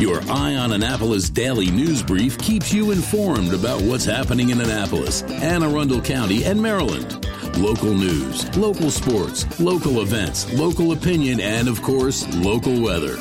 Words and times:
Your 0.00 0.22
Eye 0.30 0.56
on 0.56 0.72
Annapolis 0.72 1.28
daily 1.28 1.70
news 1.70 2.02
brief 2.02 2.38
keeps 2.38 2.72
you 2.72 2.90
informed 2.90 3.52
about 3.52 3.82
what's 3.82 4.06
happening 4.06 4.48
in 4.48 4.58
Annapolis, 4.58 5.20
Anne 5.24 5.62
Arundel 5.62 6.00
County, 6.00 6.42
and 6.44 6.58
Maryland. 6.62 7.26
Local 7.58 7.92
news, 7.92 8.56
local 8.56 8.90
sports, 8.90 9.60
local 9.60 10.00
events, 10.00 10.50
local 10.54 10.92
opinion, 10.92 11.38
and 11.38 11.68
of 11.68 11.82
course, 11.82 12.26
local 12.36 12.80
weather. 12.80 13.18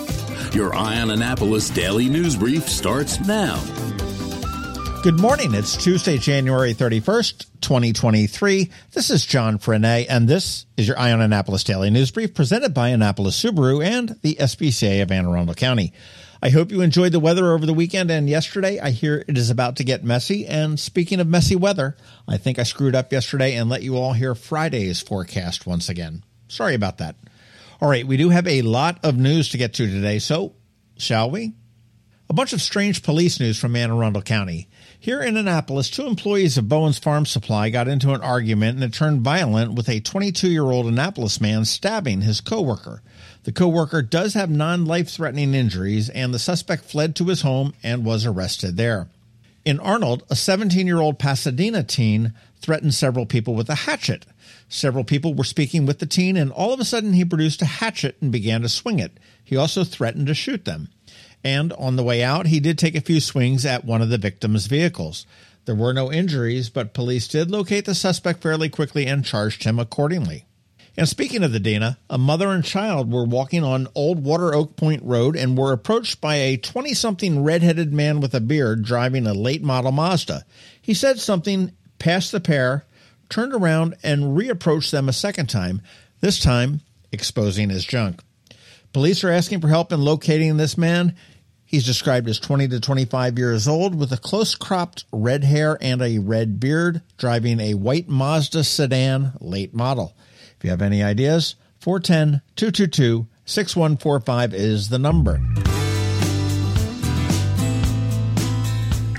Your 0.54 0.74
Eye 0.74 1.02
on 1.02 1.12
Annapolis 1.12 1.70
daily 1.70 2.08
news 2.08 2.38
brief 2.38 2.70
starts 2.70 3.20
now. 3.28 3.62
Good 5.04 5.20
morning. 5.20 5.54
It's 5.54 5.76
Tuesday, 5.76 6.18
January 6.18 6.74
31st, 6.74 7.46
2023. 7.60 8.72
This 8.94 9.10
is 9.10 9.26
John 9.26 9.60
Frenaye, 9.60 10.06
and 10.08 10.30
this 10.30 10.66
is 10.78 10.88
your 10.88 10.98
Eye 10.98 11.12
on 11.12 11.20
Annapolis 11.20 11.66
Daily 11.66 11.90
News 11.90 12.12
Brief 12.12 12.34
presented 12.34 12.74
by 12.74 12.88
Annapolis 12.90 13.44
Subaru 13.44 13.84
and 13.84 14.16
the 14.22 14.36
SPCA 14.36 15.02
of 15.02 15.12
Anne 15.12 15.26
Arundel 15.26 15.56
County. 15.56 15.92
I 16.42 16.52
hope 16.52 16.72
you 16.72 16.80
enjoyed 16.82 17.12
the 17.12 17.20
weather 17.20 17.52
over 17.52 17.66
the 17.66 17.74
weekend 17.74 18.10
and 18.10 18.30
yesterday. 18.30 18.80
I 18.80 18.92
hear 18.92 19.26
it 19.28 19.38
is 19.38 19.50
about 19.50 19.76
to 19.78 19.84
get 19.84 20.06
messy. 20.06 20.48
And 20.48 20.80
speaking 20.80 21.20
of 21.20 21.28
messy 21.28 21.56
weather, 21.56 21.98
I 22.30 22.38
think 22.38 22.58
I 22.58 22.64
screwed 22.64 22.96
up 22.96 23.12
yesterday 23.12 23.56
and 23.56 23.70
let 23.70 23.84
you 23.84 23.98
all 23.98 24.14
hear 24.14 24.36
Friday's 24.36 25.02
forecast 25.02 25.68
once 25.68 25.90
again. 25.90 26.24
Sorry 26.48 26.76
about 26.76 27.00
that. 27.00 27.18
All 27.82 27.90
right, 27.90 28.08
we 28.08 28.16
do 28.16 28.30
have 28.30 28.48
a 28.48 28.62
lot 28.62 29.00
of 29.04 29.18
news 29.18 29.50
to 29.50 29.58
get 29.58 29.74
to 29.76 29.88
today, 29.88 30.20
so 30.20 30.54
shall 30.98 31.30
we? 31.30 31.54
A 32.32 32.36
bunch 32.36 32.54
of 32.54 32.62
strange 32.62 33.02
police 33.02 33.40
news 33.40 33.58
from 33.58 33.76
Anne 33.76 33.90
Arundel 33.90 34.22
County. 34.22 34.68
Here 35.00 35.20
in 35.20 35.36
Annapolis, 35.36 35.90
two 35.90 36.06
employees 36.06 36.60
of 36.60 36.70
Bowen's 36.70 37.00
Farm 37.00 37.26
Supply 37.26 37.72
got 37.72 37.88
into 37.88 38.14
an 38.14 38.22
argument 38.22 38.76
and 38.76 38.84
it 38.84 38.94
turned 38.94 39.22
violent 39.22 39.74
with 39.74 39.90
a 39.90 40.00
22 40.00 40.48
year 40.48 40.70
old 40.70 40.86
Annapolis 40.86 41.42
man 41.42 41.66
stabbing 41.66 42.22
his 42.22 42.40
coworker. 42.40 43.02
The 43.46 43.52
coworker 43.52 44.04
does 44.04 44.36
have 44.36 44.52
non 44.52 44.86
life 44.86 45.10
threatening 45.10 45.56
injuries, 45.56 46.08
and 46.08 46.32
the 46.32 46.38
suspect 46.38 46.86
fled 46.86 47.16
to 47.16 47.26
his 47.26 47.42
home 47.42 47.74
and 47.82 48.06
was 48.06 48.28
arrested 48.28 48.78
there. 48.78 49.08
In 49.66 49.80
Arnold, 49.80 50.22
a 50.30 50.36
17 50.36 50.86
year 50.86 51.00
old 51.00 51.18
Pasadena 51.18 51.82
teen 51.82 52.34
threatened 52.62 52.94
several 52.94 53.26
people 53.26 53.56
with 53.56 53.72
a 53.72 53.76
hatchet. 53.76 54.28
Several 54.68 55.04
people 55.04 55.34
were 55.34 55.44
speaking 55.44 55.88
with 55.88 55.98
the 55.98 56.06
teen, 56.06 56.38
and 56.38 56.52
all 56.52 56.74
of 56.74 56.80
a 56.80 56.86
sudden 56.86 57.14
he 57.14 57.26
produced 57.26 57.64
a 57.64 57.66
hatchet 57.66 58.18
and 58.22 58.32
began 58.32 58.62
to 58.62 58.70
swing 58.70 59.00
it. 59.00 59.14
He 59.44 59.58
also 59.58 59.84
threatened 59.84 60.28
to 60.28 60.36
shoot 60.36 60.66
them. 60.66 60.90
And 61.44 61.72
on 61.74 61.96
the 61.96 62.04
way 62.04 62.24
out, 62.24 62.48
he 62.48 62.60
did 62.60 62.78
take 62.78 62.96
a 62.96 63.02
few 63.02 63.20
swings 63.20 63.66
at 63.66 63.86
one 63.86 64.02
of 64.02 64.10
the 64.10 64.18
victim's 64.18 64.66
vehicles. 64.68 65.26
There 65.66 65.76
were 65.76 65.94
no 65.94 66.12
injuries, 66.12 66.70
but 66.70 66.94
police 66.94 67.28
did 67.28 67.52
locate 67.52 67.86
the 67.86 67.96
suspect 67.96 68.42
fairly 68.42 68.70
quickly 68.70 69.06
and 69.06 69.24
charged 69.24 69.64
him 69.64 69.80
accordingly. 69.80 70.46
And 70.98 71.08
speaking 71.08 71.44
of 71.44 71.52
Pasadena, 71.52 71.98
a 72.10 72.18
mother 72.18 72.50
and 72.50 72.64
child 72.64 73.12
were 73.12 73.24
walking 73.24 73.64
on 73.64 73.88
Old 73.96 74.22
Water 74.24 74.54
Oak 74.54 74.76
Point 74.76 75.02
Road 75.04 75.38
and 75.38 75.58
were 75.58 75.72
approached 75.72 76.20
by 76.20 76.36
a 76.36 76.58
20 76.58 76.94
something 76.94 77.44
redheaded 77.44 77.94
man 77.94 78.20
with 78.20 78.34
a 78.34 78.42
beard 78.42 78.84
driving 78.84 79.26
a 79.26 79.34
late 79.34 79.64
model 79.64 79.94
Mazda. 79.94 80.44
He 80.82 80.94
said 80.94 81.20
something 81.20 81.72
past 82.00 82.34
the 82.34 82.42
pair, 82.42 82.86
turned 83.30 83.54
around, 83.54 83.96
and 84.04 84.38
reapproached 84.38 84.92
them 84.92 85.08
a 85.08 85.14
second 85.14 85.48
time, 85.48 85.82
this 86.20 86.40
time 86.40 86.82
exposing 87.12 87.70
his 87.70 87.86
junk. 87.86 88.22
Police 88.92 89.24
are 89.24 89.30
asking 89.30 89.62
for 89.62 89.68
help 89.68 89.92
in 89.92 90.02
locating 90.02 90.58
this 90.58 90.78
man. 90.78 91.16
He's 91.64 91.86
described 91.86 92.28
as 92.28 92.40
20 92.40 92.70
to 92.70 92.80
25 92.80 93.38
years 93.38 93.68
old 93.68 93.94
with 93.94 94.12
a 94.12 94.18
close 94.18 94.56
cropped 94.56 95.06
red 95.12 95.44
hair 95.44 95.78
and 95.80 96.02
a 96.02 96.18
red 96.18 96.60
beard, 96.60 97.04
driving 97.18 97.60
a 97.60 97.76
white 97.76 98.10
Mazda 98.10 98.64
sedan 98.64 99.34
late 99.40 99.76
model. 99.76 100.16
If 100.58 100.64
you 100.64 100.72
have 100.72 100.82
any 100.82 101.04
ideas, 101.04 101.56
410 101.80 102.42
222 102.56 103.28
6145 103.46 104.54
is 104.56 104.90
the 104.90 104.98
number. 104.98 105.40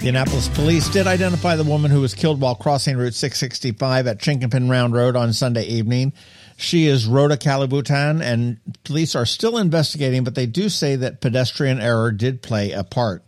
The 0.01 0.09
Annapolis 0.09 0.49
police 0.49 0.89
did 0.89 1.07
identify 1.07 1.55
the 1.57 1.63
woman 1.63 1.91
who 1.91 2.01
was 2.01 2.15
killed 2.15 2.41
while 2.41 2.55
crossing 2.57 2.97
Route 2.97 3.15
665 3.15 4.07
at 4.09 4.19
Chinquapin 4.19 4.69
Round 4.69 4.95
Road 4.95 5.15
on 5.15 5.33
Sunday 5.33 5.65
evening. 5.65 6.15
She 6.61 6.89
is 6.89 7.07
Rhoda 7.07 7.39
Calibutan, 7.39 8.21
and 8.23 8.59
police 8.85 9.15
are 9.15 9.25
still 9.25 9.57
investigating, 9.57 10.25
but 10.25 10.35
they 10.35 10.45
do 10.45 10.69
say 10.69 10.95
that 10.95 11.23
pedestrian 11.23 11.81
error 11.81 12.13
did 12.13 12.43
play 12.43 12.73
a 12.73 12.85
part. 12.85 13.25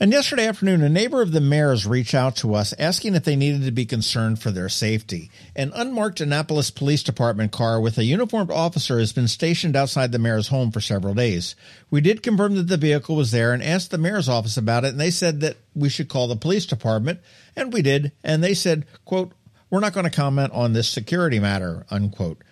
And 0.00 0.10
yesterday 0.10 0.48
afternoon, 0.48 0.82
a 0.82 0.88
neighbor 0.88 1.22
of 1.22 1.30
the 1.30 1.40
mayor's 1.40 1.86
reached 1.86 2.12
out 2.12 2.34
to 2.38 2.54
us 2.56 2.74
asking 2.80 3.14
if 3.14 3.22
they 3.22 3.36
needed 3.36 3.62
to 3.64 3.70
be 3.70 3.86
concerned 3.86 4.42
for 4.42 4.50
their 4.50 4.68
safety. 4.68 5.30
An 5.54 5.70
unmarked 5.76 6.20
Annapolis 6.20 6.72
Police 6.72 7.04
Department 7.04 7.52
car 7.52 7.80
with 7.80 7.98
a 7.98 8.04
uniformed 8.04 8.50
officer 8.50 8.98
has 8.98 9.12
been 9.12 9.28
stationed 9.28 9.76
outside 9.76 10.10
the 10.10 10.18
mayor's 10.18 10.48
home 10.48 10.72
for 10.72 10.80
several 10.80 11.14
days. 11.14 11.54
We 11.88 12.00
did 12.00 12.20
confirm 12.20 12.56
that 12.56 12.66
the 12.66 12.76
vehicle 12.76 13.14
was 13.14 13.30
there 13.30 13.52
and 13.52 13.62
asked 13.62 13.92
the 13.92 13.96
mayor's 13.98 14.28
office 14.28 14.56
about 14.56 14.84
it, 14.84 14.88
and 14.88 15.00
they 15.00 15.12
said 15.12 15.40
that 15.42 15.56
we 15.72 15.88
should 15.88 16.08
call 16.08 16.26
the 16.26 16.34
police 16.34 16.66
department, 16.66 17.20
and 17.54 17.72
we 17.72 17.80
did, 17.80 18.10
and 18.24 18.42
they 18.42 18.54
said, 18.54 18.86
quote, 19.04 19.34
we're 19.70 19.78
not 19.78 19.94
going 19.94 20.04
to 20.04 20.10
comment 20.10 20.52
on 20.52 20.72
this 20.72 20.88
security 20.88 21.38
matter, 21.38 21.86
unquote. 21.88 22.42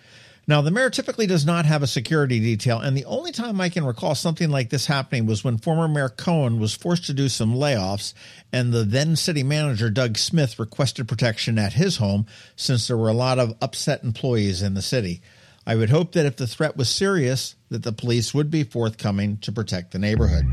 Now, 0.47 0.61
the 0.61 0.71
mayor 0.71 0.89
typically 0.89 1.27
does 1.27 1.45
not 1.45 1.65
have 1.65 1.83
a 1.83 1.87
security 1.87 2.39
detail, 2.39 2.79
and 2.79 2.97
the 2.97 3.05
only 3.05 3.31
time 3.31 3.61
I 3.61 3.69
can 3.69 3.85
recall 3.85 4.15
something 4.15 4.49
like 4.49 4.69
this 4.69 4.87
happening 4.87 5.27
was 5.27 5.43
when 5.43 5.59
former 5.59 5.87
Mayor 5.87 6.09
Cohen 6.09 6.59
was 6.59 6.73
forced 6.73 7.05
to 7.05 7.13
do 7.13 7.29
some 7.29 7.53
layoffs, 7.53 8.13
and 8.51 8.73
the 8.73 8.83
then 8.83 9.15
city 9.15 9.43
manager, 9.43 9.89
Doug 9.89 10.17
Smith, 10.17 10.57
requested 10.57 11.07
protection 11.07 11.59
at 11.59 11.73
his 11.73 11.97
home 11.97 12.25
since 12.55 12.87
there 12.87 12.97
were 12.97 13.09
a 13.09 13.13
lot 13.13 13.37
of 13.37 13.55
upset 13.61 14.03
employees 14.03 14.63
in 14.63 14.73
the 14.73 14.81
city. 14.81 15.21
I 15.65 15.75
would 15.75 15.91
hope 15.91 16.13
that 16.13 16.25
if 16.25 16.37
the 16.37 16.47
threat 16.47 16.75
was 16.75 16.89
serious, 16.89 17.55
that 17.69 17.83
the 17.83 17.93
police 17.93 18.33
would 18.33 18.49
be 18.49 18.63
forthcoming 18.63 19.37
to 19.37 19.51
protect 19.51 19.91
the 19.91 19.99
neighborhood. 19.99 20.45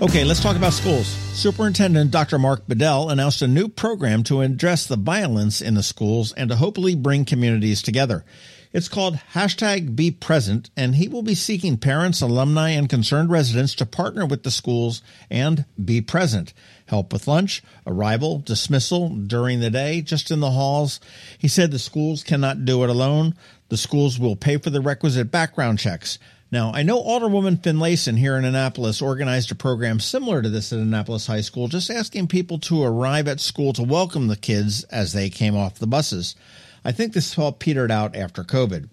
Okay, 0.00 0.22
let's 0.22 0.40
talk 0.40 0.54
about 0.54 0.74
schools. 0.74 1.08
Superintendent 1.08 2.12
Dr. 2.12 2.38
Mark 2.38 2.68
Bedell 2.68 3.10
announced 3.10 3.42
a 3.42 3.48
new 3.48 3.66
program 3.66 4.22
to 4.24 4.42
address 4.42 4.86
the 4.86 4.96
violence 4.96 5.60
in 5.60 5.74
the 5.74 5.82
schools 5.82 6.32
and 6.34 6.50
to 6.50 6.56
hopefully 6.56 6.94
bring 6.94 7.24
communities 7.24 7.82
together. 7.82 8.24
It's 8.72 8.88
called 8.88 9.18
hashtag 9.34 9.96
Be 9.96 10.12
Present, 10.12 10.70
and 10.76 10.94
he 10.94 11.08
will 11.08 11.22
be 11.22 11.34
seeking 11.34 11.78
parents, 11.78 12.20
alumni, 12.20 12.70
and 12.70 12.88
concerned 12.88 13.30
residents 13.30 13.74
to 13.74 13.86
partner 13.86 14.24
with 14.24 14.44
the 14.44 14.52
schools 14.52 15.02
and 15.30 15.64
be 15.84 16.00
present. 16.00 16.52
Help 16.86 17.12
with 17.12 17.26
lunch, 17.26 17.60
arrival, 17.84 18.38
dismissal, 18.38 19.08
during 19.08 19.58
the 19.58 19.70
day, 19.70 20.00
just 20.00 20.30
in 20.30 20.38
the 20.38 20.52
halls. 20.52 21.00
He 21.38 21.48
said 21.48 21.72
the 21.72 21.78
schools 21.80 22.22
cannot 22.22 22.64
do 22.64 22.84
it 22.84 22.90
alone. 22.90 23.34
The 23.68 23.76
schools 23.76 24.16
will 24.16 24.36
pay 24.36 24.58
for 24.58 24.70
the 24.70 24.80
requisite 24.80 25.32
background 25.32 25.80
checks. 25.80 26.20
Now, 26.50 26.72
I 26.72 26.82
know 26.82 27.02
Alderwoman 27.02 27.62
Finlayson 27.62 28.16
here 28.16 28.34
in 28.38 28.46
Annapolis 28.46 29.02
organized 29.02 29.52
a 29.52 29.54
program 29.54 30.00
similar 30.00 30.40
to 30.40 30.48
this 30.48 30.72
at 30.72 30.78
Annapolis 30.78 31.26
High 31.26 31.42
School, 31.42 31.68
just 31.68 31.90
asking 31.90 32.28
people 32.28 32.58
to 32.60 32.82
arrive 32.82 33.28
at 33.28 33.38
school 33.38 33.74
to 33.74 33.82
welcome 33.82 34.28
the 34.28 34.36
kids 34.36 34.82
as 34.84 35.12
they 35.12 35.28
came 35.28 35.54
off 35.54 35.78
the 35.78 35.86
buses. 35.86 36.34
I 36.86 36.92
think 36.92 37.12
this 37.12 37.38
all 37.38 37.52
petered 37.52 37.90
out 37.90 38.16
after 38.16 38.44
COVID. 38.44 38.88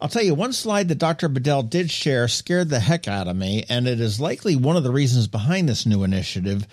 I'll 0.00 0.08
tell 0.08 0.22
you, 0.22 0.34
one 0.34 0.52
slide 0.52 0.86
that 0.88 0.98
Dr. 0.98 1.28
Bedell 1.28 1.64
did 1.64 1.90
share 1.90 2.28
scared 2.28 2.68
the 2.68 2.78
heck 2.78 3.08
out 3.08 3.26
of 3.26 3.34
me, 3.34 3.64
and 3.68 3.88
it 3.88 4.00
is 4.00 4.20
likely 4.20 4.54
one 4.54 4.76
of 4.76 4.84
the 4.84 4.92
reasons 4.92 5.26
behind 5.26 5.68
this 5.68 5.86
new 5.86 6.04
initiative. 6.04 6.68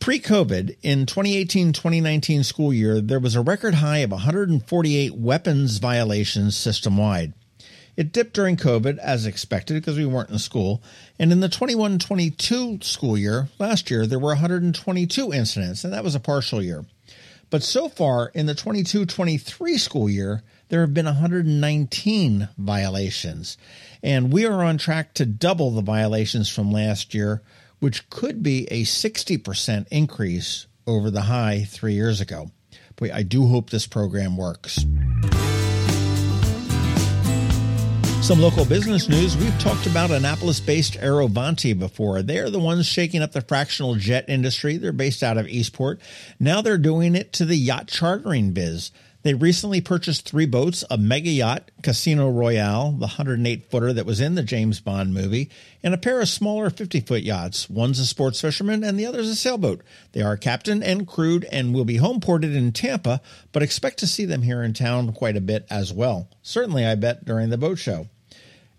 Pre 0.00 0.18
COVID, 0.18 0.78
in 0.82 1.06
2018 1.06 1.72
2019 1.72 2.42
school 2.42 2.72
year, 2.72 3.00
there 3.00 3.20
was 3.20 3.36
a 3.36 3.40
record 3.40 3.74
high 3.74 3.98
of 3.98 4.10
148 4.10 5.14
weapons 5.14 5.78
violations 5.78 6.56
system 6.56 6.96
wide. 6.96 7.34
It 7.98 8.12
dipped 8.12 8.32
during 8.32 8.56
COVID 8.56 8.98
as 8.98 9.26
expected 9.26 9.74
because 9.74 9.98
we 9.98 10.06
weren't 10.06 10.30
in 10.30 10.38
school. 10.38 10.80
And 11.18 11.32
in 11.32 11.40
the 11.40 11.48
21 11.48 11.98
22 11.98 12.78
school 12.80 13.18
year, 13.18 13.48
last 13.58 13.90
year, 13.90 14.06
there 14.06 14.20
were 14.20 14.28
122 14.28 15.32
incidents, 15.32 15.82
and 15.82 15.92
that 15.92 16.04
was 16.04 16.14
a 16.14 16.20
partial 16.20 16.62
year. 16.62 16.84
But 17.50 17.64
so 17.64 17.88
far 17.88 18.30
in 18.34 18.46
the 18.46 18.54
22 18.54 19.04
23 19.04 19.78
school 19.78 20.08
year, 20.08 20.44
there 20.68 20.82
have 20.82 20.94
been 20.94 21.06
119 21.06 22.48
violations. 22.56 23.58
And 24.00 24.32
we 24.32 24.46
are 24.46 24.62
on 24.62 24.78
track 24.78 25.14
to 25.14 25.26
double 25.26 25.72
the 25.72 25.82
violations 25.82 26.48
from 26.48 26.70
last 26.70 27.14
year, 27.14 27.42
which 27.80 28.08
could 28.10 28.44
be 28.44 28.68
a 28.70 28.84
60% 28.84 29.86
increase 29.90 30.68
over 30.86 31.10
the 31.10 31.22
high 31.22 31.66
three 31.68 31.94
years 31.94 32.20
ago. 32.20 32.52
Boy, 32.94 33.10
I 33.12 33.24
do 33.24 33.48
hope 33.48 33.70
this 33.70 33.88
program 33.88 34.36
works. 34.36 34.84
Some 38.28 38.42
local 38.42 38.66
business 38.66 39.08
news. 39.08 39.38
We've 39.38 39.58
talked 39.58 39.86
about 39.86 40.10
Annapolis 40.10 40.60
based 40.60 40.98
Aerovanti 41.00 41.72
before. 41.72 42.20
They're 42.20 42.50
the 42.50 42.58
ones 42.58 42.84
shaking 42.84 43.22
up 43.22 43.32
the 43.32 43.40
fractional 43.40 43.94
jet 43.94 44.26
industry. 44.28 44.76
They're 44.76 44.92
based 44.92 45.22
out 45.22 45.38
of 45.38 45.48
Eastport. 45.48 45.98
Now 46.38 46.60
they're 46.60 46.76
doing 46.76 47.14
it 47.14 47.32
to 47.32 47.46
the 47.46 47.56
yacht 47.56 47.88
chartering 47.88 48.52
biz. 48.52 48.90
They 49.22 49.32
recently 49.32 49.80
purchased 49.80 50.28
three 50.28 50.44
boats 50.44 50.84
a 50.90 50.98
mega 50.98 51.30
yacht, 51.30 51.70
Casino 51.82 52.28
Royale, 52.28 52.92
the 52.92 53.06
108 53.06 53.70
footer 53.70 53.94
that 53.94 54.04
was 54.04 54.20
in 54.20 54.34
the 54.34 54.42
James 54.42 54.78
Bond 54.78 55.14
movie, 55.14 55.48
and 55.82 55.94
a 55.94 55.98
pair 55.98 56.20
of 56.20 56.28
smaller 56.28 56.68
50 56.68 57.00
foot 57.00 57.22
yachts. 57.22 57.70
One's 57.70 57.98
a 57.98 58.04
sports 58.04 58.42
fisherman 58.42 58.84
and 58.84 58.98
the 58.98 59.06
other's 59.06 59.30
a 59.30 59.36
sailboat. 59.36 59.80
They 60.12 60.20
are 60.20 60.36
captain 60.36 60.82
and 60.82 61.08
crewed 61.08 61.46
and 61.50 61.72
will 61.72 61.86
be 61.86 61.96
home 61.96 62.20
ported 62.20 62.54
in 62.54 62.72
Tampa, 62.72 63.22
but 63.52 63.62
expect 63.62 64.00
to 64.00 64.06
see 64.06 64.26
them 64.26 64.42
here 64.42 64.62
in 64.62 64.74
town 64.74 65.14
quite 65.14 65.38
a 65.38 65.40
bit 65.40 65.66
as 65.70 65.94
well. 65.94 66.28
Certainly, 66.42 66.84
I 66.84 66.94
bet, 66.94 67.24
during 67.24 67.48
the 67.48 67.56
boat 67.56 67.78
show. 67.78 68.06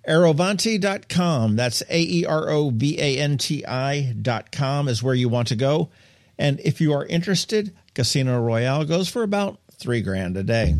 Aerovanti.com. 0.10 1.56
That's 1.56 1.84
A 1.90 2.02
E 2.02 2.26
R 2.26 2.50
O 2.50 2.72
V 2.72 3.00
A 3.00 3.20
N 3.20 3.38
T 3.38 3.64
I.com 3.66 4.88
is 4.88 5.04
where 5.04 5.14
you 5.14 5.30
want 5.30 5.50
to 5.50 5.56
go. 5.56 5.90
And 6.38 6.60
if 6.62 6.82
you 6.82 6.94
are 6.94 7.06
interested, 7.06 7.76
Casino 7.94 8.42
Royale 8.42 8.86
goes 8.86 9.08
for 9.08 9.22
about 9.22 9.60
three 9.74 10.02
grand 10.02 10.36
a 10.36 10.42
day. 10.44 10.76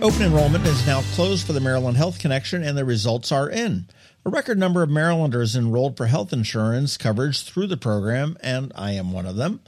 Open 0.00 0.22
enrollment 0.22 0.66
is 0.66 0.86
now 0.86 1.02
closed 1.14 1.46
for 1.46 1.52
the 1.52 1.60
Maryland 1.60 1.98
Health 1.98 2.18
Connection, 2.18 2.62
and 2.62 2.78
the 2.78 2.86
results 2.86 3.30
are 3.30 3.50
in. 3.50 3.84
A 4.24 4.30
record 4.30 4.58
number 4.58 4.82
of 4.82 4.88
Marylanders 4.88 5.54
enrolled 5.54 5.98
for 5.98 6.06
health 6.06 6.32
insurance 6.32 6.96
coverage 6.96 7.42
through 7.42 7.66
the 7.66 7.76
program, 7.76 8.38
and 8.42 8.72
I 8.74 8.92
am 8.92 9.12
one 9.12 9.26
of 9.26 9.36
them. 9.36 9.60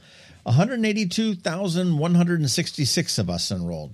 182,166 0.45 3.19
of 3.19 3.29
us 3.29 3.51
enrolled. 3.51 3.93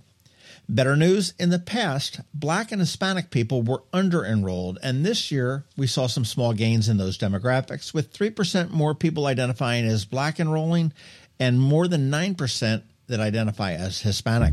Better 0.71 0.97
news 0.97 1.33
in 1.39 1.49
the 1.49 1.59
past, 1.59 2.21
black 2.35 2.71
and 2.73 2.81
Hispanic 2.83 3.31
people 3.31 3.63
were 3.63 3.85
under 3.91 4.23
enrolled, 4.23 4.79
and 4.83 5.03
this 5.03 5.33
year 5.33 5.65
we 5.79 5.87
saw 5.87 6.07
some 6.07 6.27
small 6.27 6.53
gains 6.53 6.91
in 6.91 6.99
those 6.99 7.17
demographics, 7.17 7.95
with 7.95 8.13
3% 8.13 8.69
more 8.69 8.95
people 8.95 9.25
identifying 9.25 9.87
as 9.87 10.05
black 10.05 10.39
enrolling 10.39 10.93
and 11.41 11.59
more 11.59 11.89
than 11.89 12.11
9% 12.11 12.83
that 13.07 13.19
identify 13.19 13.73
as 13.73 14.03
Hispanic. 14.03 14.53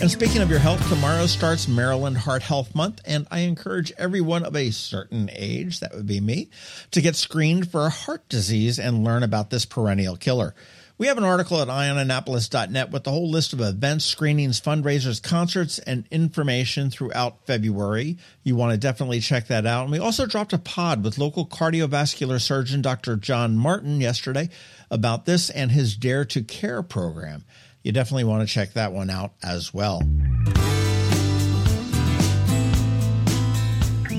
And 0.00 0.10
speaking 0.10 0.42
of 0.42 0.50
your 0.50 0.58
health, 0.58 0.88
tomorrow 0.88 1.26
starts 1.26 1.68
Maryland 1.68 2.18
Heart 2.18 2.42
Health 2.42 2.74
Month, 2.74 3.00
and 3.04 3.28
I 3.30 3.40
encourage 3.40 3.92
everyone 3.96 4.44
of 4.44 4.56
a 4.56 4.72
certain 4.72 5.30
age, 5.32 5.78
that 5.78 5.94
would 5.94 6.08
be 6.08 6.20
me, 6.20 6.50
to 6.90 7.00
get 7.00 7.14
screened 7.14 7.70
for 7.70 7.86
a 7.86 7.90
heart 7.90 8.28
disease 8.28 8.80
and 8.80 9.04
learn 9.04 9.22
about 9.22 9.50
this 9.50 9.64
perennial 9.64 10.16
killer. 10.16 10.56
We 10.98 11.06
have 11.06 11.16
an 11.16 11.24
article 11.24 11.62
at 11.62 11.68
eyeonannapolis.net 11.68 12.90
with 12.90 13.04
the 13.04 13.10
whole 13.10 13.30
list 13.30 13.52
of 13.52 13.60
events, 13.60 14.04
screenings, 14.04 14.60
fundraisers, 14.60 15.22
concerts, 15.22 15.78
and 15.78 16.04
information 16.10 16.90
throughout 16.90 17.46
February. 17.46 18.18
You 18.42 18.56
want 18.56 18.72
to 18.72 18.78
definitely 18.78 19.20
check 19.20 19.46
that 19.46 19.64
out. 19.64 19.84
And 19.84 19.92
we 19.92 20.00
also 20.00 20.26
dropped 20.26 20.52
a 20.52 20.58
pod 20.58 21.04
with 21.04 21.16
local 21.16 21.46
cardiovascular 21.46 22.40
surgeon 22.40 22.82
Dr. 22.82 23.16
John 23.16 23.56
Martin 23.56 24.00
yesterday 24.00 24.50
about 24.90 25.24
this 25.24 25.50
and 25.50 25.70
his 25.70 25.96
Dare 25.96 26.24
to 26.26 26.42
Care 26.42 26.82
program 26.82 27.44
you 27.88 27.92
definitely 27.92 28.24
want 28.24 28.46
to 28.46 28.52
check 28.52 28.74
that 28.74 28.92
one 28.92 29.08
out 29.08 29.32
as 29.42 29.72
well. 29.72 30.02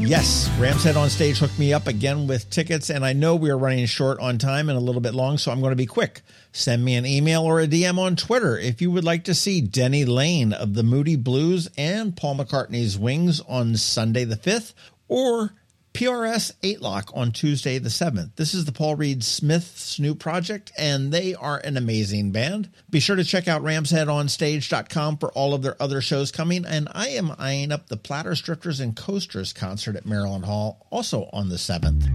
Yes, 0.09 0.49
Rams 0.57 0.83
Head 0.83 0.97
on 0.97 1.07
Stage 1.07 1.37
hooked 1.37 1.59
me 1.59 1.71
up 1.71 1.85
again 1.85 2.25
with 2.25 2.49
tickets, 2.49 2.89
and 2.89 3.05
I 3.05 3.13
know 3.13 3.35
we 3.35 3.51
are 3.51 3.57
running 3.59 3.85
short 3.85 4.19
on 4.19 4.39
time 4.39 4.67
and 4.67 4.75
a 4.75 4.81
little 4.81 5.01
bit 5.01 5.13
long, 5.13 5.37
so 5.37 5.51
I'm 5.51 5.59
going 5.61 5.69
to 5.69 5.75
be 5.75 5.85
quick. 5.85 6.21
Send 6.51 6.83
me 6.83 6.95
an 6.95 7.05
email 7.05 7.43
or 7.43 7.59
a 7.59 7.67
DM 7.67 7.99
on 7.99 8.15
Twitter 8.15 8.57
if 8.57 8.81
you 8.81 8.89
would 8.89 9.03
like 9.03 9.23
to 9.25 9.35
see 9.35 9.61
Denny 9.61 10.05
Laine 10.05 10.51
of 10.51 10.73
the 10.73 10.81
Moody 10.81 11.15
Blues 11.15 11.69
and 11.77 12.17
Paul 12.17 12.37
McCartney's 12.37 12.97
Wings 12.97 13.39
on 13.41 13.75
Sunday 13.75 14.23
the 14.23 14.35
5th, 14.35 14.73
or 15.07 15.53
PRS 15.93 16.53
8 16.61 16.81
Lock 16.81 17.11
on 17.13 17.31
Tuesday 17.31 17.77
the 17.79 17.89
7th. 17.89 18.35
This 18.35 18.53
is 18.53 18.65
the 18.65 18.71
Paul 18.71 18.95
Reed 18.95 19.23
Smith's 19.23 19.99
new 19.99 20.13
project, 20.15 20.71
and 20.77 21.11
they 21.11 21.33
are 21.35 21.57
an 21.57 21.77
amazing 21.77 22.31
band. 22.31 22.69
Be 22.89 22.99
sure 22.99 23.15
to 23.15 23.23
check 23.23 23.47
out 23.47 23.63
ramsheadonstage.com 23.63 25.17
for 25.17 25.31
all 25.31 25.53
of 25.53 25.61
their 25.61 25.81
other 25.81 25.99
shows 25.99 26.31
coming, 26.31 26.63
and 26.65 26.87
I 26.93 27.09
am 27.09 27.33
eyeing 27.37 27.71
up 27.71 27.87
the 27.87 27.97
Platters, 27.97 28.41
Drifters 28.41 28.79
and 28.79 28.95
Coasters 28.95 29.51
concert 29.51 29.95
at 29.95 30.05
Maryland 30.05 30.45
Hall, 30.45 30.87
also 30.91 31.29
on 31.33 31.49
the 31.49 31.55
7th. 31.55 32.07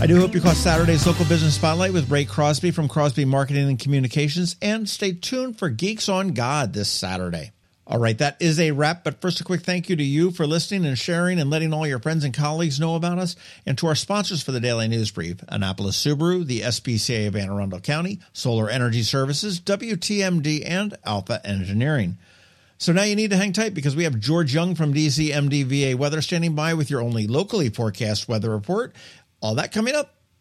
I 0.00 0.06
do 0.06 0.20
hope 0.20 0.34
you 0.34 0.40
caught 0.40 0.56
Saturday's 0.56 1.06
local 1.06 1.24
business 1.24 1.56
spotlight 1.56 1.92
with 1.92 2.10
Ray 2.10 2.24
Crosby 2.24 2.70
from 2.70 2.86
Crosby 2.86 3.24
Marketing 3.24 3.68
and 3.68 3.78
Communications, 3.78 4.56
and 4.60 4.88
stay 4.88 5.12
tuned 5.12 5.58
for 5.58 5.70
Geeks 5.70 6.08
on 6.08 6.34
God 6.34 6.72
this 6.72 6.88
Saturday. 6.88 7.52
All 7.90 7.98
right, 7.98 8.18
that 8.18 8.36
is 8.38 8.60
a 8.60 8.72
wrap. 8.72 9.02
But 9.02 9.22
first, 9.22 9.40
a 9.40 9.44
quick 9.44 9.62
thank 9.62 9.88
you 9.88 9.96
to 9.96 10.04
you 10.04 10.30
for 10.30 10.46
listening 10.46 10.84
and 10.84 10.98
sharing 10.98 11.40
and 11.40 11.48
letting 11.48 11.72
all 11.72 11.86
your 11.86 11.98
friends 11.98 12.22
and 12.22 12.34
colleagues 12.34 12.78
know 12.78 12.96
about 12.96 13.18
us, 13.18 13.34
and 13.64 13.78
to 13.78 13.86
our 13.86 13.94
sponsors 13.94 14.42
for 14.42 14.52
the 14.52 14.60
Daily 14.60 14.88
News 14.88 15.10
Brief 15.10 15.38
Annapolis 15.48 15.96
Subaru, 15.96 16.44
the 16.44 16.60
SPCA 16.60 17.28
of 17.28 17.34
Anne 17.34 17.48
Arundel 17.48 17.80
County, 17.80 18.20
Solar 18.34 18.68
Energy 18.68 19.02
Services, 19.02 19.58
WTMD, 19.60 20.64
and 20.66 20.98
Alpha 21.06 21.40
Engineering. 21.46 22.18
So 22.76 22.92
now 22.92 23.04
you 23.04 23.16
need 23.16 23.30
to 23.30 23.38
hang 23.38 23.54
tight 23.54 23.72
because 23.72 23.96
we 23.96 24.04
have 24.04 24.20
George 24.20 24.52
Young 24.52 24.74
from 24.74 24.92
DCMDVA 24.92 25.94
Weather 25.94 26.20
standing 26.20 26.54
by 26.54 26.74
with 26.74 26.90
your 26.90 27.00
only 27.00 27.26
locally 27.26 27.70
forecast 27.70 28.28
weather 28.28 28.50
report. 28.50 28.94
All 29.40 29.54
that 29.54 29.72
coming 29.72 29.94
up 29.94 30.14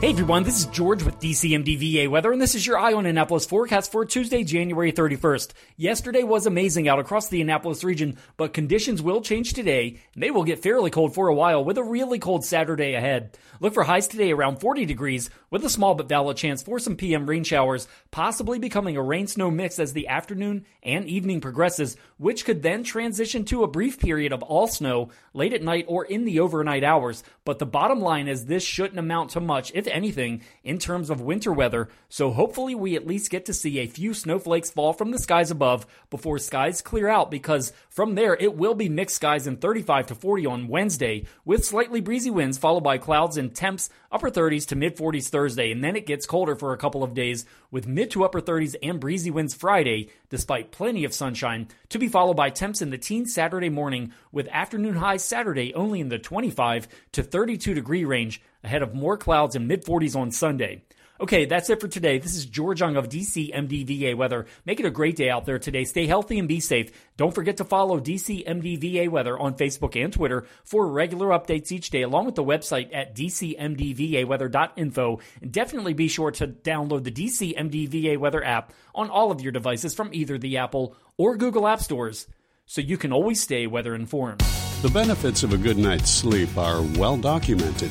Hey 0.00 0.10
everyone, 0.10 0.44
this 0.44 0.60
is 0.60 0.66
George 0.66 1.02
with 1.02 1.18
DCMDVA 1.18 2.06
Weather, 2.06 2.30
and 2.30 2.40
this 2.40 2.54
is 2.54 2.64
your 2.64 2.78
Eye 2.78 2.92
on 2.92 3.04
Annapolis 3.04 3.44
forecast 3.44 3.90
for 3.90 4.04
Tuesday, 4.04 4.44
January 4.44 4.92
31st. 4.92 5.54
Yesterday 5.76 6.22
was 6.22 6.46
amazing 6.46 6.86
out 6.86 7.00
across 7.00 7.26
the 7.26 7.40
Annapolis 7.40 7.82
region, 7.82 8.16
but 8.36 8.54
conditions 8.54 9.02
will 9.02 9.20
change 9.20 9.54
today, 9.54 9.98
and 10.14 10.22
they 10.22 10.30
will 10.30 10.44
get 10.44 10.62
fairly 10.62 10.92
cold 10.92 11.14
for 11.16 11.26
a 11.26 11.34
while 11.34 11.64
with 11.64 11.78
a 11.78 11.82
really 11.82 12.20
cold 12.20 12.44
Saturday 12.44 12.94
ahead. 12.94 13.36
Look 13.58 13.74
for 13.74 13.82
highs 13.82 14.06
today 14.06 14.30
around 14.30 14.60
40 14.60 14.86
degrees, 14.86 15.30
with 15.50 15.64
a 15.64 15.70
small 15.70 15.96
but 15.96 16.08
valid 16.08 16.36
chance 16.36 16.62
for 16.62 16.78
some 16.78 16.94
PM 16.94 17.28
rain 17.28 17.42
showers, 17.42 17.88
possibly 18.12 18.60
becoming 18.60 18.96
a 18.96 19.02
rain 19.02 19.26
snow 19.26 19.50
mix 19.50 19.80
as 19.80 19.94
the 19.94 20.06
afternoon 20.06 20.64
and 20.84 21.06
evening 21.06 21.40
progresses, 21.40 21.96
which 22.18 22.44
could 22.44 22.62
then 22.62 22.84
transition 22.84 23.44
to 23.46 23.64
a 23.64 23.68
brief 23.68 23.98
period 23.98 24.32
of 24.32 24.44
all 24.44 24.68
snow 24.68 25.10
late 25.34 25.52
at 25.52 25.62
night 25.62 25.86
or 25.88 26.04
in 26.04 26.24
the 26.24 26.38
overnight 26.38 26.84
hours. 26.84 27.24
But 27.44 27.58
the 27.58 27.66
bottom 27.66 28.00
line 28.00 28.28
is 28.28 28.44
this 28.44 28.62
shouldn't 28.62 28.98
amount 28.98 29.30
to 29.30 29.40
much, 29.40 29.72
if 29.74 29.87
anything, 29.92 30.42
in 30.64 30.78
terms 30.78 31.10
of 31.10 31.20
winter 31.20 31.52
weather, 31.52 31.88
so 32.08 32.30
hopefully 32.30 32.74
we 32.74 32.96
at 32.96 33.06
least 33.06 33.30
get 33.30 33.44
to 33.46 33.54
see 33.54 33.78
a 33.78 33.86
few 33.86 34.14
snowflakes 34.14 34.70
fall 34.70 34.92
from 34.92 35.10
the 35.10 35.18
skies 35.18 35.50
above 35.50 35.86
before 36.10 36.38
skies 36.38 36.80
clear 36.80 37.08
out 37.08 37.30
because 37.30 37.72
from 37.88 38.14
there 38.14 38.34
it 38.34 38.56
will 38.56 38.74
be 38.74 38.88
mixed 38.88 39.16
skies 39.16 39.46
in 39.46 39.56
35 39.56 40.06
to 40.06 40.14
40 40.14 40.46
on 40.46 40.68
Wednesday 40.68 41.24
with 41.44 41.64
slightly 41.64 42.00
breezy 42.00 42.30
winds 42.30 42.58
followed 42.58 42.82
by 42.82 42.98
clouds 42.98 43.36
and 43.36 43.54
temps 43.54 43.90
upper 44.10 44.30
30s 44.30 44.66
to 44.66 44.76
mid 44.76 44.96
40s 44.96 45.28
Thursday. 45.28 45.70
And 45.70 45.82
then 45.82 45.96
it 45.96 46.06
gets 46.06 46.26
colder 46.26 46.56
for 46.56 46.72
a 46.72 46.78
couple 46.78 47.02
of 47.02 47.14
days 47.14 47.44
with 47.70 47.86
mid 47.86 48.10
to 48.12 48.24
upper 48.24 48.40
30s 48.40 48.76
and 48.82 49.00
breezy 49.00 49.30
winds 49.30 49.54
Friday 49.54 50.10
despite 50.30 50.70
plenty 50.70 51.04
of 51.04 51.14
sunshine 51.14 51.68
to 51.88 51.98
be 51.98 52.08
followed 52.08 52.36
by 52.36 52.50
temps 52.50 52.82
in 52.82 52.90
the 52.90 52.98
teens 52.98 53.34
Saturday 53.34 53.68
morning 53.68 54.12
with 54.32 54.48
afternoon 54.48 54.96
highs 54.96 55.24
Saturday 55.24 55.74
only 55.74 56.00
in 56.00 56.08
the 56.08 56.18
25 56.18 56.88
to 57.12 57.22
32 57.22 57.74
degree 57.74 58.04
range 58.04 58.40
ahead 58.62 58.82
of 58.82 58.94
more 58.94 59.16
clouds 59.16 59.56
and 59.56 59.68
mid 59.68 59.84
40s 59.84 60.16
on 60.16 60.30
Sunday. 60.30 60.82
Okay, 61.20 61.46
that's 61.46 61.68
it 61.68 61.80
for 61.80 61.88
today. 61.88 62.18
This 62.18 62.36
is 62.36 62.46
George 62.46 62.78
Young 62.78 62.94
of 62.94 63.08
DC 63.08 63.52
MDVA 63.52 64.14
Weather. 64.14 64.46
Make 64.64 64.78
it 64.78 64.86
a 64.86 64.90
great 64.90 65.16
day 65.16 65.30
out 65.30 65.46
there 65.46 65.58
today. 65.58 65.82
Stay 65.82 66.06
healthy 66.06 66.38
and 66.38 66.46
be 66.46 66.60
safe. 66.60 66.92
Don't 67.16 67.34
forget 67.34 67.56
to 67.56 67.64
follow 67.64 67.98
DC 67.98 68.46
MDVA 68.46 69.08
Weather 69.08 69.36
on 69.36 69.54
Facebook 69.54 70.00
and 70.00 70.12
Twitter 70.12 70.46
for 70.62 70.86
regular 70.86 71.30
updates 71.30 71.72
each 71.72 71.90
day, 71.90 72.02
along 72.02 72.26
with 72.26 72.36
the 72.36 72.44
website 72.44 72.94
at 72.94 73.16
dcmdvaweather.info. 73.16 75.18
And 75.42 75.50
definitely 75.50 75.94
be 75.94 76.06
sure 76.06 76.30
to 76.30 76.46
download 76.46 77.02
the 77.02 77.10
DC 77.10 77.58
MDVA 77.58 78.16
Weather 78.16 78.44
app 78.44 78.72
on 78.94 79.10
all 79.10 79.32
of 79.32 79.40
your 79.40 79.50
devices 79.50 79.94
from 79.94 80.10
either 80.12 80.38
the 80.38 80.58
Apple 80.58 80.94
or 81.16 81.36
Google 81.36 81.66
App 81.66 81.80
Stores 81.80 82.28
so 82.64 82.80
you 82.80 82.96
can 82.96 83.12
always 83.12 83.40
stay 83.40 83.66
weather 83.66 83.96
informed. 83.96 84.38
The 84.82 84.90
benefits 84.90 85.42
of 85.42 85.52
a 85.52 85.56
good 85.56 85.78
night's 85.78 86.12
sleep 86.12 86.56
are 86.56 86.82
well 86.96 87.16
documented. 87.16 87.90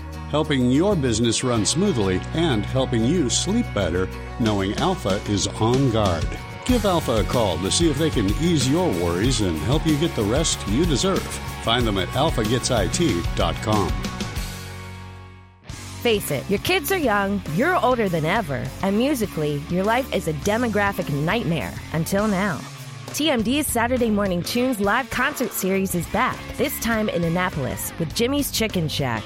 helping 0.31 0.71
your 0.71 0.95
business 0.95 1.43
run 1.43 1.65
smoothly 1.65 2.21
and 2.33 2.65
helping 2.65 3.03
you 3.03 3.29
sleep 3.29 3.65
better 3.75 4.07
knowing 4.39 4.73
Alpha 4.77 5.21
is 5.29 5.47
on 5.47 5.91
guard. 5.91 6.27
Give 6.65 6.85
Alpha 6.85 7.17
a 7.17 7.23
call 7.23 7.57
to 7.57 7.69
see 7.69 7.89
if 7.89 7.97
they 7.97 8.09
can 8.09 8.27
ease 8.41 8.69
your 8.69 8.87
worries 9.03 9.41
and 9.41 9.57
help 9.59 9.85
you 9.85 9.97
get 9.97 10.15
the 10.15 10.23
rest 10.23 10.65
you 10.69 10.85
deserve. 10.85 11.21
Find 11.63 11.85
them 11.85 11.97
at 11.97 12.07
alphagetsit.com. 12.09 13.91
Face 16.01 16.31
it, 16.31 16.49
your 16.49 16.59
kids 16.59 16.91
are 16.91 16.97
young, 16.97 17.41
you're 17.53 17.75
older 17.75 18.09
than 18.09 18.25
ever, 18.25 18.65
and 18.81 18.97
musically, 18.97 19.61
your 19.69 19.83
life 19.83 20.11
is 20.15 20.27
a 20.27 20.33
demographic 20.33 21.13
nightmare 21.13 21.73
until 21.93 22.27
now. 22.27 22.57
TMD's 23.09 23.67
Saturday 23.67 24.09
Morning 24.09 24.41
Tunes 24.41 24.79
live 24.79 25.09
concert 25.09 25.51
series 25.51 25.93
is 25.93 26.07
back, 26.07 26.39
this 26.57 26.79
time 26.79 27.09
in 27.09 27.23
Annapolis 27.23 27.91
with 27.99 28.15
Jimmy's 28.15 28.49
Chicken 28.49 28.87
Shack. 28.87 29.23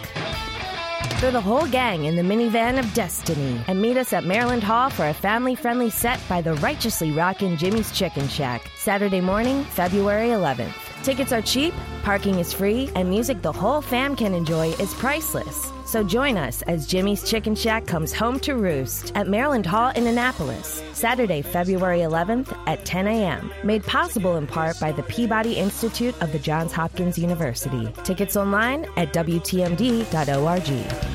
Throw 1.25 1.31
the 1.31 1.41
whole 1.41 1.65
gang 1.65 2.05
in 2.05 2.15
the 2.15 2.21
minivan 2.21 2.77
of 2.77 2.93
destiny 2.93 3.59
and 3.65 3.81
meet 3.81 3.97
us 3.97 4.13
at 4.13 4.25
Maryland 4.25 4.61
Hall 4.61 4.91
for 4.91 5.07
a 5.07 5.13
family 5.15 5.55
friendly 5.55 5.89
set 5.89 6.19
by 6.29 6.39
the 6.39 6.53
righteously 6.57 7.11
rockin' 7.11 7.57
Jimmy's 7.57 7.91
Chicken 7.91 8.27
Shack, 8.27 8.69
Saturday 8.77 9.21
morning, 9.21 9.63
February 9.63 10.27
11th. 10.27 10.75
Tickets 11.01 11.31
are 11.31 11.41
cheap, 11.41 11.73
parking 12.03 12.37
is 12.37 12.53
free, 12.53 12.91
and 12.93 13.09
music 13.09 13.41
the 13.41 13.51
whole 13.51 13.81
fam 13.81 14.15
can 14.15 14.35
enjoy 14.35 14.67
is 14.73 14.93
priceless. 14.93 15.71
So 15.85 16.03
join 16.03 16.37
us 16.37 16.61
as 16.63 16.85
Jimmy's 16.85 17.27
Chicken 17.27 17.55
Shack 17.55 17.87
comes 17.87 18.13
home 18.13 18.39
to 18.41 18.55
roost 18.55 19.11
at 19.15 19.27
Maryland 19.27 19.65
Hall 19.65 19.91
in 19.95 20.05
Annapolis, 20.05 20.83
Saturday, 20.93 21.41
February 21.41 21.99
11th 21.99 22.55
at 22.67 22.85
10 22.85 23.07
a.m. 23.07 23.51
Made 23.63 23.83
possible 23.83 24.37
in 24.37 24.45
part 24.45 24.79
by 24.79 24.91
the 24.91 25.03
Peabody 25.03 25.53
Institute 25.53 26.19
of 26.21 26.31
the 26.31 26.39
Johns 26.39 26.71
Hopkins 26.71 27.17
University. 27.17 27.91
Tickets 28.03 28.35
online 28.35 28.85
at 28.95 29.11
WTMD.org. 29.13 31.14